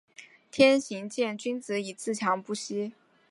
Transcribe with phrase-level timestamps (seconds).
[0.49, 2.03] 天行健，君子以不强自……
[2.05, 2.93] 自强不息。